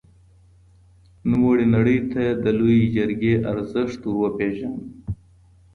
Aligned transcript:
نوموړي 1.29 1.65
نړۍ 1.75 1.97
ته 2.11 2.23
د 2.43 2.45
لويې 2.57 2.85
جرګې 2.95 3.33
ارزښت 3.51 4.01
ور 4.07 4.15
وپېژاند. 4.19 4.81